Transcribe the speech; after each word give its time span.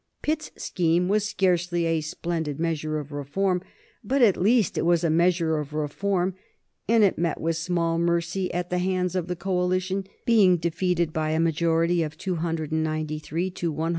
Pitt's 0.23 0.49
scheme 0.55 1.07
was 1.07 1.29
scarcely 1.29 1.85
a 1.85 2.01
splendid 2.01 2.59
measure 2.59 2.97
of 2.97 3.11
reform; 3.11 3.61
but 4.03 4.23
at 4.23 4.35
least 4.35 4.75
it 4.75 4.81
was 4.81 5.03
a 5.03 5.11
measure 5.11 5.59
of 5.59 5.73
reform, 5.75 6.33
and 6.89 7.03
it 7.03 7.19
met 7.19 7.39
with 7.39 7.55
small 7.55 7.99
mercy 7.99 8.51
at 8.51 8.71
the 8.71 8.79
hands 8.79 9.15
of 9.15 9.27
the 9.27 9.35
coalition, 9.35 10.07
being 10.25 10.57
defeated 10.57 11.13
by 11.13 11.29
a 11.29 11.39
majority 11.39 12.01
of 12.01 12.17
293 12.17 13.51
to 13.51 13.71
149. 13.71 13.89